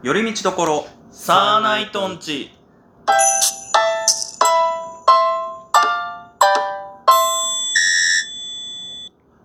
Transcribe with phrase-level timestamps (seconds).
[0.00, 2.52] 寄り道どころ、サーナイトンチ。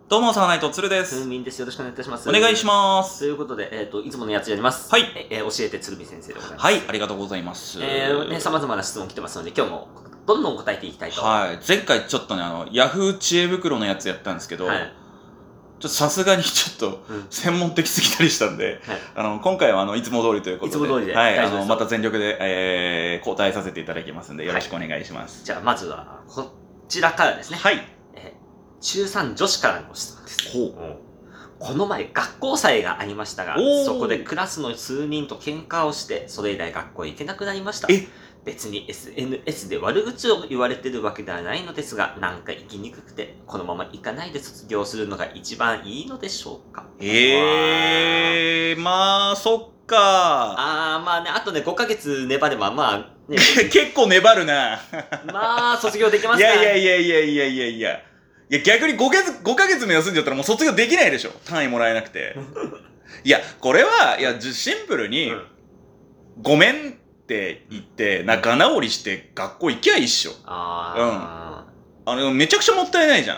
[0.08, 1.28] どうも、サーナイトツルでつるす。
[1.28, 1.58] みんです。
[1.58, 2.30] よろしくお願いいたします。
[2.30, 3.22] お願いします。
[3.22, 4.92] ということで、えっ、と、いつものやつやります。
[4.92, 6.62] はいえー教えてつるみ先生でございます。
[6.62, 7.80] はい、ありがとうございます。
[7.82, 9.88] えー、ね、様々な質問来てますので、今日も
[10.28, 11.24] どんどん答えていきたいと。
[11.24, 11.60] はい。
[11.68, 14.94] 前回ちょっとね、あの、ヤフー知恵袋のやつやったんですけど、はい。
[15.84, 25.44] ちょっとさすがにちょっとうん専門的すぎたりしたんで、はいあの、今回はあの、いつも通りということで、いつも通りではい、あの、また全力で、えー、答えさせていただきますんで、よろしくお願いします。
[25.44, 26.54] じゃあ、まずは、こ
[26.88, 27.58] ちらからですね。
[27.58, 27.86] はい。
[28.16, 28.44] えー
[28.82, 30.52] 中3女子からの質問です。
[30.52, 30.64] ほう。
[30.68, 30.96] うん
[31.60, 37.88] この前、学校祭がありましたがそこでクラスの数人と喧嘩をして、それ以来学校へ行けなくなりました。
[37.90, 38.06] え
[38.46, 49.98] 別に SNS で悪口を言われてるわけではないのですが、なんか行きにくくて、このまま行かないで卒業するのが一番いいのでしょうかえー、まあ、そっか。
[49.98, 52.98] あー、まあね、あとね、5ヶ月粘れば、まあ、
[53.32, 53.38] ね、
[53.72, 54.82] 結構粘るな。
[55.32, 58.00] まあ、卒業できますいかいやいやいやいやいやいや。
[58.50, 61.32] いや、逆に5ヶ月、5ヶ月も休んじゃったらもう卒業できないでしょ。
[61.46, 62.36] 単位もらえなくて。
[63.24, 65.48] いや、これは、いや、じシンプルに、うん
[66.42, 70.32] ごめんって言って、仲直りして学校行きゃいいっしょ。
[70.46, 71.66] あ
[72.06, 73.38] あの、めちゃくちゃもったいないじゃん。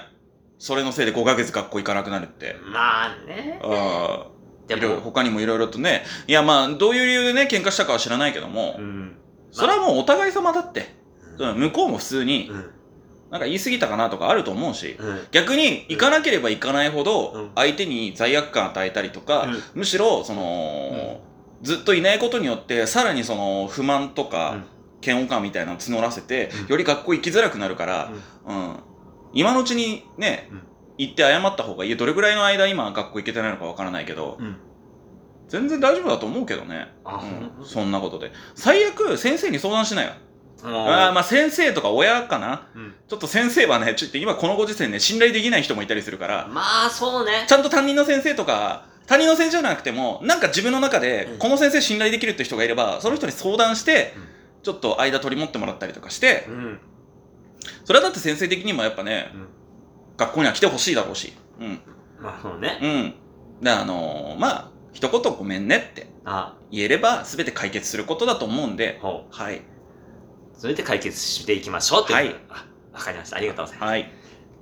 [0.57, 2.55] それのせいで5ヶ月学校行かなくなるって。
[2.55, 3.59] ー、まあね。
[3.61, 4.35] ああ。
[4.67, 6.03] でも、他にもいろいろとね。
[6.27, 9.15] いや、まあ、どういう理由でね、喧嘩したかは知らないけども、うん。
[9.51, 10.79] それはもうお互い様だって。
[11.37, 12.71] うんうん向こうも普通に、うん。
[13.29, 15.19] なんか言い過ぎたかなとかあると思うし、うん。
[15.31, 21.21] 逆に行かなければ行かないほうんど、相手に罪悪感与えたりとか、むしろ、その、
[21.61, 24.63] ずっといないことによって、さらにその、不満とか、
[25.01, 28.11] 嫌悪感みたいなのを募らせて、うんより学校行きづらくなるから、
[28.47, 28.75] うん。
[29.33, 30.61] 今のうちにね、うん
[30.97, 31.97] 行って謝った方がいい。
[31.97, 34.55] どれぐらいの間今学校行けてないのかわからないけど、うん。
[35.49, 36.87] 全然大丈夫だと思うけどね。
[37.03, 37.21] あ、
[37.59, 38.31] うん、そんなことで。
[38.55, 40.13] 最悪、先生に相談しないよ。
[40.63, 42.69] あーまあ先生とか親かな？
[42.73, 47.51] うんちょっと先生はね、ちょっと今このご時世ね、信頼できない人もいたりするから、まあ、そうねち。
[47.51, 54.23] ゃんと担任の先生とか、他人の先生じゃなくても、なんか自分の中でうん、この先生信頼できるって人がいれば、その人に相談してうん、
[54.63, 56.79] ちょっと間取り持ってもらったりとかしてう、ん。
[57.83, 59.47] それはだって先生的にもやっぱねうん、
[60.17, 61.79] 学校には来てほしいだろうし、うん。
[62.19, 62.79] まあ、そうね。
[62.81, 63.13] うん。
[63.63, 68.99] で、あのーまあ、一言ごめんねってあ、言えれば、すべて解決することだと思うんで。
[69.01, 69.61] はい。
[70.57, 72.17] それで解決していきましょうっていう。
[72.17, 72.65] はいあ。
[72.93, 73.37] わかりました。
[73.37, 73.89] ありがとうございます。
[73.89, 74.11] はい。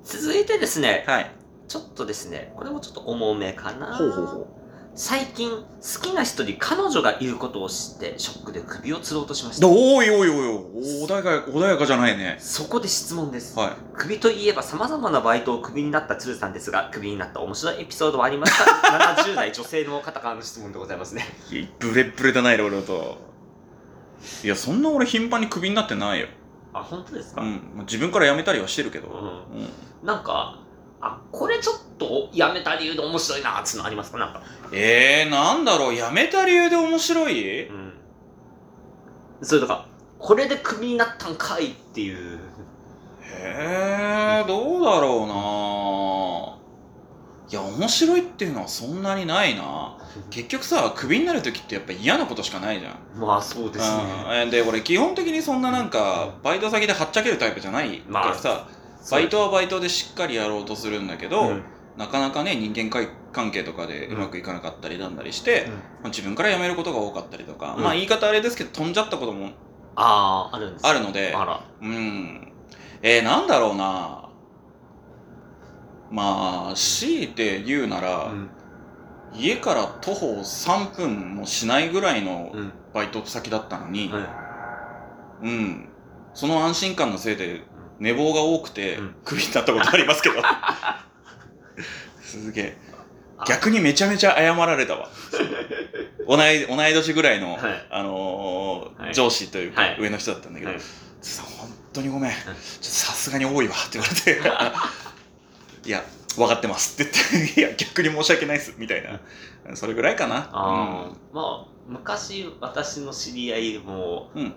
[0.03, 1.31] 続いてですね、はい。
[1.67, 3.95] ちょっとですね、これもちょっと重めかな。
[3.95, 4.47] ほうほうほ
[4.95, 9.67] 最近、好きな人に彼女がいることを知って、ショックで首を吊ろうとしました。
[9.67, 12.37] おいおいおいおい、穏やか、穏やかじゃないね。
[12.39, 13.57] そこで質問です。
[13.57, 13.71] はい。
[13.95, 18.65] 首といえば様々なバイトをクビになった鶴さんですが、クビになった面白いエピソードはありますか
[19.17, 21.25] ?70 代女性の方からの質問でございますね。
[21.49, 23.17] いやブレッブレだないろいろと。
[24.43, 26.27] いや、そんな俺頻繁にクビになってないよ。
[26.71, 27.71] あ、本当ですか、うん。
[27.75, 29.07] まあ自分から辞めたりはしてるけど。
[29.07, 29.11] う
[29.57, 29.69] うん。
[30.05, 30.59] なんか、
[31.05, 34.19] あ、これちょっとやめた理由で面白いなーっていうのありますか？
[34.19, 34.41] なんか。
[34.71, 37.67] えー、なんだろう、辞めた理由で面白い？
[37.67, 37.93] うん。
[39.41, 39.85] それとか、
[40.17, 42.39] これでクビになったんかいっていう。
[43.21, 46.53] へえ、どうだろうな
[47.51, 49.97] いや、面白いっていうのはそんなにないな。
[50.29, 53.19] 結局さ、クビになるときってやっぱ嫌なことしかないじゃん。
[53.19, 54.43] まあそうですね。
[54.43, 58.67] うん、で、俺基本的にそんななんか、バイト先ではっちゃけるタイプじゃないからさ、
[59.11, 61.63] バイトはバイトでしっかりやろうとするんだけど、うん
[61.97, 65.67] なかなかね、人間関関係とかでうまくいかなかったりなんだりして、
[66.01, 69.51] まあ自分から辞めることが多かったりとか、うんまあ言い方あれですけど、飛んじゃったことも
[69.95, 71.63] ああ、あるんですあるので、あら。
[71.81, 72.51] うん。
[73.01, 74.29] えー、なんだろうな
[76.09, 78.49] まあ、強いて言うなら、うん。
[79.35, 82.71] 家から徒歩3分もしないぐらいのうん。
[82.93, 84.19] バイト先だったのに、は
[85.43, 85.89] いうん。
[86.33, 87.61] その安心感のせいで
[88.03, 90.35] 寝坊が多くてうん、クビになったことありますけど。
[92.21, 92.77] すげえ。
[93.37, 95.09] あ逆にめちゃめちゃ謝られたわ。
[96.27, 100.81] 同い、同い年ぐらいの、はいあのーはい上司というか、はい上の人だったんだけど、はい
[101.21, 102.31] さ本当にごめん。
[102.31, 104.41] ちょっとさすがに多いわって言われて、
[105.87, 106.03] いや、
[106.35, 109.21] 分かってますって言って、いや、逆に申し訳ないっす、みたいな。
[109.75, 110.49] それぐらいかな。
[110.51, 114.53] あーまあ、昔私の知り合いも、うん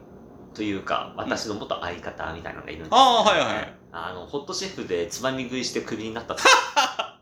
[0.56, 6.36] というか、私の元相方みたいなのがいるんですああはいはいはいあの、ホットシェフでつまみ食いしてクビになったっ。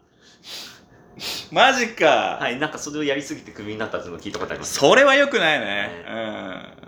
[1.52, 2.38] マジか。
[2.40, 4.74] はい、なんかそれをやりすぎてクビになったっていうのを聞いたことあります。
[4.74, 6.04] それは良くないね。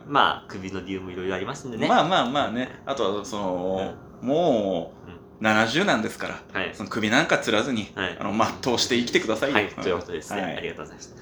[0.07, 1.83] まあ、クビの理由もいろいろありますんでうん。
[1.83, 1.89] ね。
[1.89, 2.81] まあまあまあね。
[2.87, 4.93] あとは、その、も
[5.41, 6.75] う、70なんですから、はい。
[6.75, 9.57] その首なんかつらずに、はいあの、全うして生きてくださいよ。
[9.57, 10.43] はい、うんということですね。
[10.43, 11.17] はいありがとうございます。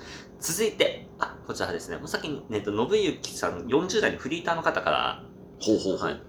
[0.44, 5.22] 続いて、あ、こちらですね、もう先に、ね、と、信行さん、40代のフリーターの方から、
[5.58, 6.10] ほうほうほう。
[6.10, 6.20] はい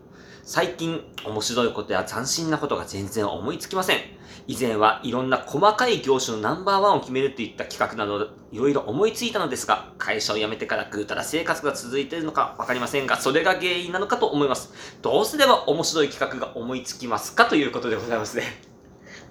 [0.48, 3.98] 最近、面白いことや斬新なことが全然思いつきません。
[4.46, 14.72] 以前はいろんな細かい業種のナンバーワンを決めるといった企画など、いろいろ思いついたのですが、会社を辞めてからぐうたら生活が続いているのかわかりませんが、それが原因なのかと思います。
[15.02, 18.44] どうすれば面白い企画が思いつきますかということでございますね。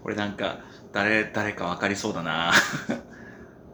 [0.03, 0.59] これなんか、
[0.93, 2.53] 誰、誰かわかりそうだな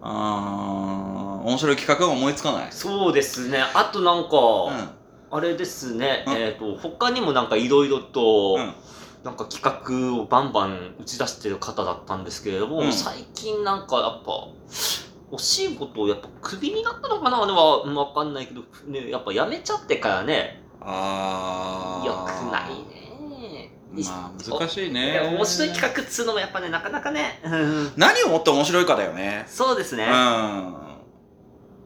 [0.03, 2.69] あー、面白い企画が思いつかない。
[2.71, 3.63] そうですね。
[3.75, 4.91] あとなんか、うん。
[5.33, 8.75] あれですね、うんえっ、と、他にもなんかいろいろと、うん
[9.23, 14.33] なんか企画をバンバン打ち出してる方だったんですけれども、うん最近なんかやっぱ、
[15.31, 17.43] お仕事をやっぱクビになったのかな？
[17.43, 22.07] あれはうんわかんないけど、ね、やっぱ辞めちゃってからね、あー。
[22.07, 23.10] よくないね。
[23.93, 25.15] まあ、難しいいね。
[25.15, 29.45] や面白い企画っつうのもやっぱね、なかなかね、うん何をもって面白いかだよね。
[29.47, 30.05] そうですね。
[30.05, 30.75] うん。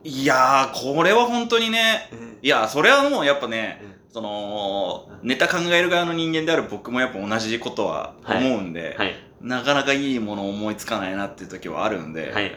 [0.04, 9.14] いやー、これは本当にね、うんいや、それはもうやっぱね、うんそのう、んネタ考える側の人間である僕もやっぱ同じことは思うんで、はい。
[9.40, 12.56] なかなかいいもの思いつかないなっていう時はあるんで、はい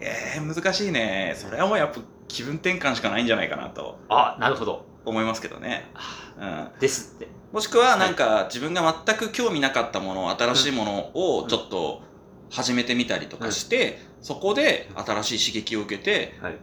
[0.00, 1.34] えー、難しいね。
[1.36, 4.86] それはもうやっぱ気分転換しかないんじゃないかなとあ、なるほど。
[5.04, 5.90] 思いますけどね。
[6.38, 6.68] うん。
[6.78, 7.28] ですって。
[7.52, 12.02] もしくはなんか自分が全く興味なかったもの、新しいものをちょっと
[12.48, 16.56] 始めてみたりとかして、そこで新しい刺激を受けて、はい。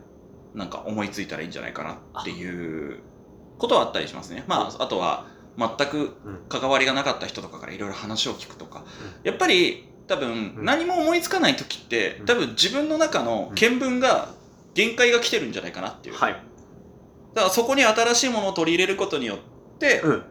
[0.54, 3.00] なんか思いついたらいいんじゃないかなっていう
[3.60, 4.44] ことはあったりしますね。
[4.48, 6.14] まあ、あとは全く
[6.50, 8.84] 関わりがなかった人とかからいろいろ話を聞くとか。
[9.24, 14.30] やっぱり多分うん何も思いつかない時ってうん多分自分の中の見聞が
[14.74, 16.14] 限界が来てるんじゃないかなっていう。
[16.16, 16.44] だかはい。
[17.36, 20.24] らそこに新しいものを取り入れることによって、うん。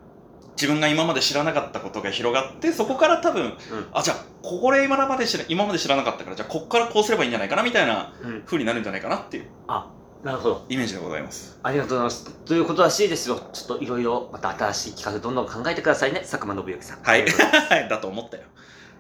[0.57, 3.55] 自分が今まで知らなかったことが広がって、そこから多分、うん。
[3.93, 8.43] あ、じゃあ、これ今まで知ら今まで知らなかったから、じゃあ、ここからこうすればいいんじゃないかなみたいなうん。
[8.43, 9.91] 風になるんじゃないかなっていうあ、
[10.25, 10.67] なるほど。
[10.69, 11.59] イメージでございます。
[11.63, 12.31] ありがとうございます。
[12.31, 13.39] ということらしいですよ。
[13.53, 16.21] ちょっといろいろまた新しい企画どんどん考えてくださいね。
[16.21, 17.03] 佐久間信之さん。
[17.03, 17.27] はい。
[17.89, 18.45] だと思ったよ。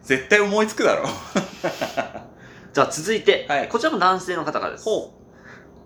[0.02, 1.06] 絶対思いつくだろう。
[2.72, 4.84] じゃあ続いて、はいこちらも男性の方からです。
[4.84, 5.14] ほ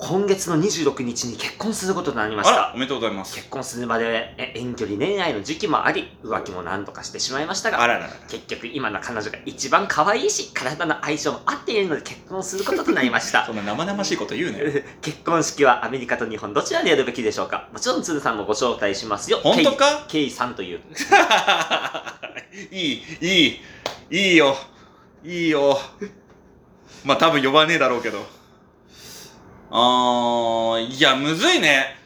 [0.02, 2.72] 今月の26日に結婚することとなりまあら、した。
[2.74, 3.34] おめでとうございます。
[3.36, 8.12] 結婚するまでえ遠距離恋愛の時期もあり、浮気も何とかしてしまいましたが、あららら。
[8.28, 13.52] 結局今の彼女が一番可愛いし、体の相性も合っているので結婚することとなりました そ。
[13.52, 14.84] んな生々しいこと言うね。
[15.02, 19.38] 結婚式はアメリカと日本どちらでやるべきでしょうかもちろん鶴さんもご招待しますよ。
[19.42, 20.04] 本当か？
[20.08, 20.80] ケイケイさんという。
[22.72, 23.60] いい、いい、
[24.10, 24.56] いいよ。
[25.24, 25.78] いいよ。
[27.04, 28.39] まあ多分呼ばねえだろうけど。
[29.70, 31.96] あー、いや、むずいね。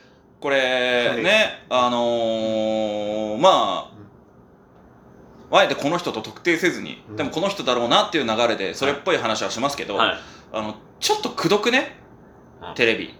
[0.40, 1.22] これ、はい。
[1.22, 3.90] ね、あのー、ま
[5.50, 7.16] あ、あえてこの人と特定せずに、うん。
[7.16, 10.16] でもこの人だろうなっていう流れで、それっぽい話はしますけど、はい。
[10.52, 11.96] あの、ちょっとくどくね
[12.62, 13.14] うん、テレビ。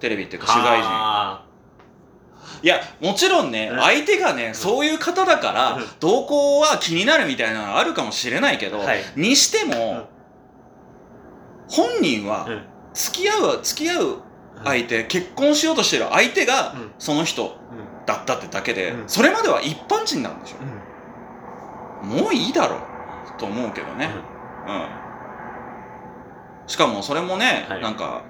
[0.00, 0.90] テレビっていうか取材陣。
[0.90, 1.44] あ
[2.62, 3.80] いや、もちろんね、うん。
[3.80, 9.02] 相手がね、そういう方だからうん、動向は気になるみたいなのはあるかもしれないけど、はい。
[9.16, 10.08] にしても、
[11.68, 14.22] 本人はー、うん付き合う、付き合う
[14.64, 20.54] 相手、結婚しようとしてる相手がうんその人うんだったってだけで、うんそれまでは一般人なんでし
[22.04, 22.22] うんょ。
[22.22, 22.80] もういいだろう、
[23.38, 24.10] と思うけどね。
[24.66, 24.86] うん。
[26.66, 28.22] しかもそれもね、はいなんか、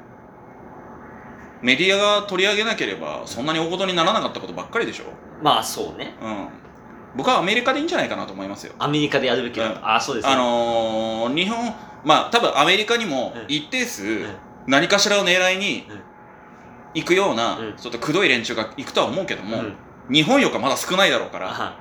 [1.62, 5.04] メディアが取り上げなければ、そんなに大事にならなかったことばっかりでしょ。
[5.42, 6.14] まあそうね。
[6.20, 6.48] うん。
[7.14, 8.74] 僕はアメリカでいいんじゃないかなと思いますよ。
[8.78, 9.78] アメリカでやるべきだと。
[9.80, 10.32] うんああ、そうですね。
[10.32, 14.26] あのー、日本、まあ多分アメリカにもうん一定数ん
[14.66, 16.00] 何かしらを狙いにうん
[16.94, 19.76] 行くような、うんちょっとくどい連中が行くとは思うけども、うん
[20.10, 21.78] 日本よりかまだ少ないだろうから、あ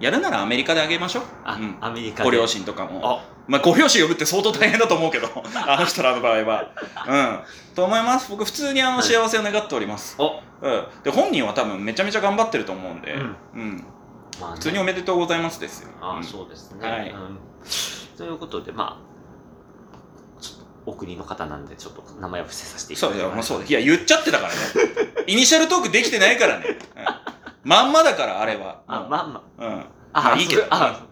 [0.00, 1.22] やるならアメリカであげましょう。
[1.44, 2.24] あうんアメリカで。
[2.24, 3.00] ご両親とかも。
[3.04, 6.70] あ、まあ、ご両親呼ぶって相当大変だと思うけど、 あの人らの場合は。
[7.06, 7.40] うん。
[7.74, 8.30] と思います。
[8.30, 10.16] 僕、普通にあのはい幸せを願っております。
[10.18, 10.84] お、うん。
[11.04, 13.84] で、本人は多分めちゃめちゃ頑張ってると思うんで、うんうん。
[14.40, 15.90] まあね普通におめでとうございますですよ。
[16.00, 16.90] ああ、うんそうですね。
[16.90, 17.38] はいうん
[18.16, 18.98] ということで、ま
[20.86, 23.52] お国の方なんで、ちょっと名前を伏せさせていたそうだよ、だきます。
[23.52, 23.80] もうそうだ。
[23.80, 24.58] いや、言っちゃってたからね。
[25.26, 26.78] イニシャルトークできてないからね。
[26.96, 27.30] うん
[27.62, 28.82] まんまだから、あれは。
[28.86, 29.80] あ、まあまうん。
[30.12, 30.20] あ。
[30.22, 31.06] まあいいけどそうあ、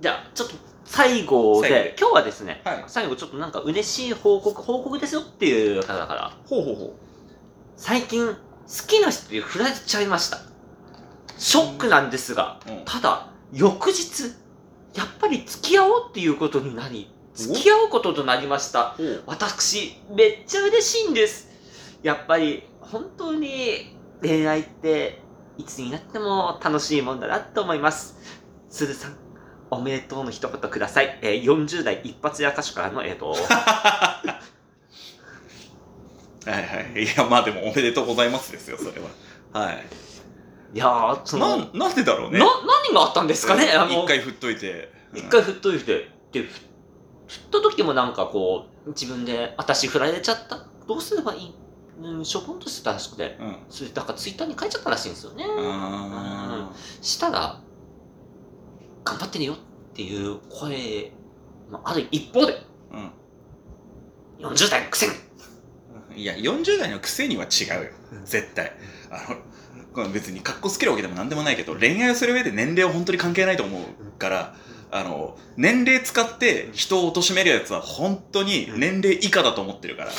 [0.00, 2.84] じゃあ、ちょっと最後で最後で、今日はですね、はい。
[2.86, 6.96] 最後ちょっとなんか嬉しい報告、報告ですよっていう方だから、ほうほうほ
[7.76, 8.36] 最近、好
[8.88, 10.40] きな人に振られちゃいました。
[11.38, 12.70] ショックなんですが、う。
[12.70, 12.82] うん。
[12.84, 14.34] ただ、翌日、
[14.94, 18.96] やっぱり付き合おうっていうことになり、付き合うこととなりました。
[19.26, 21.48] 私、めっちゃ嬉しいんです。
[22.02, 25.20] やっぱり、本当に恋愛って、
[25.58, 28.16] いつになっても楽しいもんだなと思います。
[28.70, 29.16] 鶴さん、
[29.70, 31.18] おめでとうの一言ください。
[31.22, 33.36] えー40代一発や歌手からの、えっ、と、 は
[36.46, 36.58] いは
[36.98, 37.02] い。
[37.02, 38.92] いやまあでもおめでとうございますですよそれ
[39.52, 39.66] は。
[39.66, 39.86] はい。
[40.74, 42.38] いやー、その、なんなんでだろうね。
[42.38, 42.46] な、
[42.84, 43.70] 何があったんですかね？
[43.72, 44.92] あの、一回振っといて。
[45.14, 46.62] 一回振っといて、で、ふ振っ
[47.50, 50.66] た時もなんかこう、自分で、私振られちゃった？
[50.86, 51.54] どうすればいい？
[52.00, 53.56] うん、しょぼんとしてたらしくて、うん。
[53.70, 55.44] それ、だからツイッターに書いちゃったらしいんですよね。
[55.48, 57.60] あしたら、
[59.04, 59.56] 頑張ってねよっ
[59.94, 61.12] ていう声、
[61.70, 62.96] まあ、ある一方で、ー
[64.40, 64.48] うん。
[64.50, 65.14] 40代のくせに、
[66.16, 67.90] いや40代のくせには違うよ。
[68.24, 68.72] 絶対。
[69.10, 69.38] あの
[69.94, 73.82] これ別に格好つけるわけでもなんでもないけど恋愛をする上で年齢は本当に関係ないと思う
[74.18, 74.54] から
[74.90, 80.12] あの年齢使って人を貶めるやつは本当に年齢以下だと思ってるから。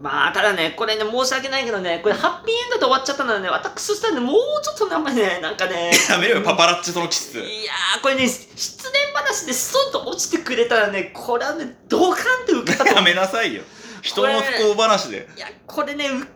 [0.00, 13.00] まあ、ただね、これね、申し訳ないけどね、これハッピーエンドで終わっちゃったのはね、私としてはね、もうちょっとなんかね、なんかね、 やめろよパパラッチとのキスいやー、これね、失恋話でストンと落ちてくれたらね、これはね、ドカンって受けたとや。
[13.00, 13.62] めなさいよ。
[14.02, 15.28] 人の不幸話で。
[15.36, 16.26] いや、これね、う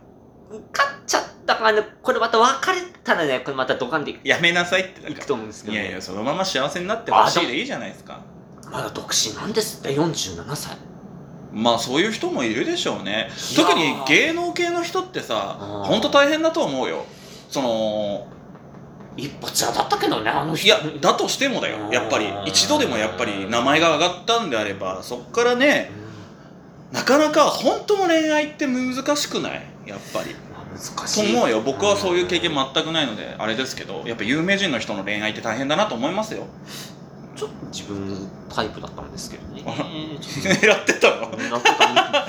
[0.49, 8.21] 受かっちゃったからね、これまた別れたらね、これまたドカンでいやめなさいってだかくと思うんですけど、いやいやそのまま幸せになってほしいでいいじゃないですか。
[8.71, 10.77] まだ独身なんですって、47歳。
[11.53, 13.29] まあそういう人もいるでしょうね。
[13.53, 13.67] いやー。
[13.67, 17.05] 特に芸能系の人ってさあー本当大変だと思うよ。
[17.49, 18.27] その
[19.15, 20.67] 一発屋だったけどね、あの人。
[20.67, 21.91] いやだとしてもだよ。
[21.91, 22.27] やっぱり。
[22.45, 25.89] 一度でもやっぱり名前が上がったんであればそっからね
[26.91, 29.76] なかなか本当の恋愛って難しくない？
[29.87, 31.35] やっぱりまあ難としい。
[31.35, 36.45] 思うよ僕はそういう経験全くないのであれですけどやっぱ有名人の人の恋愛って大変だなと思いますよ
[37.35, 39.61] ちょっと自分タイプだったんですけどね。
[39.61, 41.29] 狙ってたの？
[41.29, 42.25] なんとか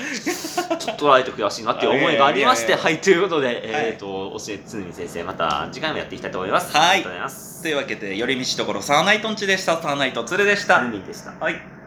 [0.77, 6.77] ちょっと捉えて悔しいなっていう思いがありまして、はい、ということで、えっ、と、教えつみ先生、また次回もやっていきたいと思います。
[6.77, 7.63] はいといます。
[7.63, 11.31] というわけで寄り道ところサーナイトンチでしたサーナイトツルでしたつみでした。
[11.31, 11.78] はい